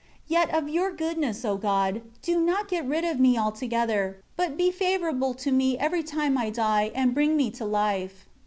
[0.29, 4.57] 4 Yet of Your goodness, O God, do not get rid of me altogether; but
[4.57, 8.25] be favorable to me every time I die, and bring me to life.